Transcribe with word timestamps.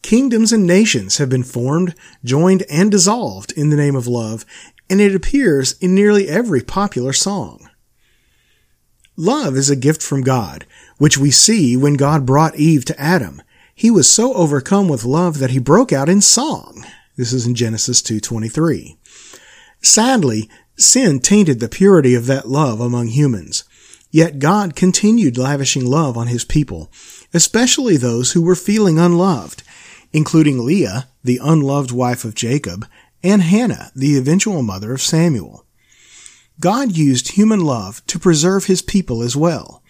Kingdoms 0.00 0.52
and 0.52 0.66
nations 0.66 1.18
have 1.18 1.28
been 1.28 1.44
formed, 1.44 1.94
joined, 2.24 2.64
and 2.70 2.90
dissolved 2.90 3.52
in 3.52 3.70
the 3.70 3.76
name 3.76 3.94
of 3.94 4.08
love, 4.08 4.44
and 4.90 5.00
it 5.00 5.14
appears 5.14 5.72
in 5.78 5.94
nearly 5.94 6.28
every 6.28 6.62
popular 6.62 7.12
song. 7.12 7.68
Love 9.16 9.56
is 9.56 9.68
a 9.68 9.76
gift 9.76 10.02
from 10.02 10.22
God, 10.22 10.66
which 10.98 11.18
we 11.18 11.30
see 11.30 11.76
when 11.76 11.94
God 11.94 12.24
brought 12.24 12.56
Eve 12.56 12.84
to 12.86 13.00
Adam. 13.00 13.42
He 13.74 13.90
was 13.90 14.08
so 14.08 14.32
overcome 14.34 14.88
with 14.88 15.04
love 15.04 15.38
that 15.38 15.50
he 15.50 15.58
broke 15.58 15.92
out 15.92 16.08
in 16.08 16.20
song. 16.22 16.84
This 17.16 17.32
is 17.32 17.46
in 17.46 17.54
Genesis 17.54 18.00
2:23. 18.00 18.96
Sadly, 19.82 20.48
sin 20.76 21.20
tainted 21.20 21.60
the 21.60 21.68
purity 21.68 22.14
of 22.14 22.26
that 22.26 22.48
love 22.48 22.80
among 22.80 23.08
humans. 23.08 23.64
Yet 24.12 24.38
God 24.38 24.76
continued 24.76 25.38
lavishing 25.38 25.86
love 25.86 26.18
on 26.18 26.26
his 26.26 26.44
people, 26.44 26.92
especially 27.32 27.96
those 27.96 28.32
who 28.32 28.42
were 28.42 28.54
feeling 28.54 28.98
unloved, 28.98 29.62
including 30.12 30.64
Leah, 30.64 31.08
the 31.24 31.40
unloved 31.42 31.90
wife 31.90 32.22
of 32.22 32.34
Jacob, 32.34 32.86
and 33.24 33.40
Hannah, 33.40 33.90
the 33.96 34.18
eventual 34.18 34.62
mother 34.62 34.92
of 34.92 35.00
Samuel. 35.00 35.64
God 36.60 36.94
used 36.94 37.32
human 37.32 37.60
love 37.60 38.06
to 38.06 38.18
preserve 38.18 38.66
his 38.66 38.82
people 38.82 39.22
as 39.22 39.34
well. 39.34 39.82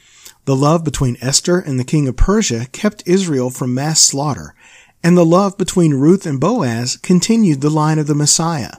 The 0.44 0.54
love 0.54 0.84
between 0.84 1.18
Esther 1.20 1.58
and 1.58 1.78
the 1.78 1.84
king 1.84 2.06
of 2.06 2.16
Persia 2.16 2.66
kept 2.70 3.02
Israel 3.06 3.50
from 3.50 3.74
mass 3.74 4.00
slaughter, 4.00 4.54
and 5.02 5.16
the 5.16 5.24
love 5.24 5.58
between 5.58 5.94
Ruth 5.94 6.26
and 6.26 6.38
Boaz 6.38 6.96
continued 6.96 7.60
the 7.60 7.70
line 7.70 7.98
of 7.98 8.06
the 8.06 8.14
Messiah. 8.14 8.74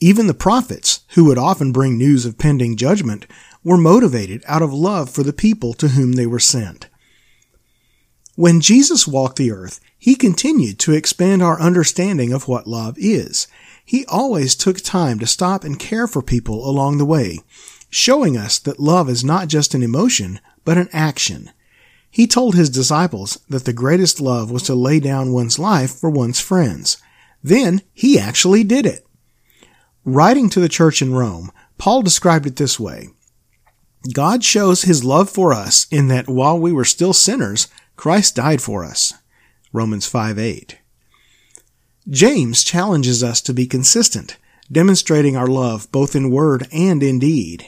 Even 0.00 0.26
the 0.26 0.34
prophets, 0.34 1.00
who 1.14 1.24
would 1.24 1.38
often 1.38 1.72
bring 1.72 1.96
news 1.96 2.26
of 2.26 2.36
pending 2.36 2.76
judgment, 2.76 3.26
were 3.64 3.78
motivated 3.78 4.44
out 4.46 4.62
of 4.62 4.72
love 4.72 5.10
for 5.10 5.22
the 5.22 5.32
people 5.32 5.72
to 5.74 5.88
whom 5.88 6.12
they 6.12 6.26
were 6.26 6.38
sent. 6.38 6.88
When 8.36 8.60
Jesus 8.60 9.06
walked 9.08 9.36
the 9.36 9.50
earth, 9.50 9.80
he 9.96 10.14
continued 10.14 10.78
to 10.80 10.92
expand 10.92 11.42
our 11.42 11.60
understanding 11.60 12.32
of 12.32 12.46
what 12.46 12.66
love 12.66 12.96
is. 12.98 13.46
He 13.84 14.04
always 14.06 14.54
took 14.54 14.78
time 14.78 15.18
to 15.20 15.26
stop 15.26 15.64
and 15.64 15.78
care 15.78 16.06
for 16.06 16.20
people 16.20 16.68
along 16.68 16.98
the 16.98 17.04
way, 17.04 17.40
showing 17.88 18.36
us 18.36 18.58
that 18.58 18.80
love 18.80 19.08
is 19.08 19.24
not 19.24 19.48
just 19.48 19.74
an 19.74 19.82
emotion, 19.82 20.40
but 20.64 20.76
an 20.76 20.88
action. 20.92 21.50
He 22.10 22.26
told 22.26 22.54
his 22.54 22.70
disciples 22.70 23.38
that 23.48 23.64
the 23.64 23.72
greatest 23.72 24.20
love 24.20 24.50
was 24.50 24.62
to 24.64 24.74
lay 24.74 25.00
down 25.00 25.32
one's 25.32 25.58
life 25.58 25.92
for 25.92 26.10
one's 26.10 26.40
friends. 26.40 26.96
Then 27.42 27.82
he 27.92 28.18
actually 28.18 28.64
did 28.64 28.84
it. 28.86 29.06
Writing 30.04 30.50
to 30.50 30.60
the 30.60 30.68
church 30.68 31.02
in 31.02 31.14
Rome, 31.14 31.50
Paul 31.78 32.02
described 32.02 32.46
it 32.46 32.56
this 32.56 32.78
way 32.78 33.08
God 34.12 34.44
shows 34.44 34.82
his 34.82 35.04
love 35.04 35.30
for 35.30 35.52
us 35.52 35.86
in 35.90 36.08
that 36.08 36.28
while 36.28 36.58
we 36.58 36.72
were 36.72 36.84
still 36.84 37.12
sinners, 37.12 37.68
Christ 37.96 38.36
died 38.36 38.60
for 38.60 38.84
us. 38.84 39.14
Romans 39.72 40.06
5 40.06 40.38
8. 40.38 40.78
James 42.08 42.62
challenges 42.62 43.24
us 43.24 43.40
to 43.40 43.54
be 43.54 43.66
consistent, 43.66 44.36
demonstrating 44.70 45.36
our 45.36 45.46
love 45.46 45.90
both 45.90 46.14
in 46.14 46.30
word 46.30 46.68
and 46.70 47.02
in 47.02 47.18
deed. 47.18 47.66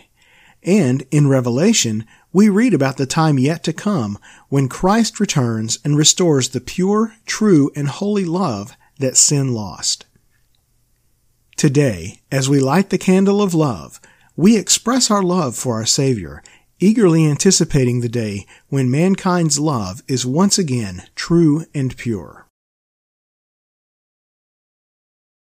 And 0.63 1.07
in 1.11 1.29
Revelation, 1.29 2.05
we 2.33 2.49
read 2.51 2.75
about 2.75 2.99
the 2.99 3.07
time 3.07 3.39
yet 3.39 3.65
to 3.65 3.73
come 3.73 4.19
when 4.49 4.69
Christ 4.69 5.21
returns 5.21 5.79
and 5.85 5.97
restores 5.97 6.51
the 6.51 6.61
pure, 6.61 7.15
true, 7.25 7.71
and 7.75 7.89
holy 7.89 8.27
love 8.27 8.77
that 8.99 9.17
sin 9.17 9.55
lost. 9.55 10.05
Today, 11.57 12.21
as 12.31 12.51
we 12.51 12.61
light 12.61 12.91
the 12.91 12.99
candle 12.99 13.41
of 13.41 13.55
love, 13.55 14.01
we 14.37 14.57
express 14.57 15.11
our 15.11 15.23
love 15.23 15.57
for 15.57 15.75
our 15.75 15.87
Savior, 15.87 16.43
eagerly 16.79 17.27
anticipating 17.27 18.01
the 18.01 18.09
day 18.09 18.47
when 18.69 18.91
mankind's 18.91 19.59
love 19.59 20.03
is 20.07 20.27
once 20.27 20.59
again 20.59 21.05
true 21.15 21.65
and 21.75 21.97
pure. 21.97 22.46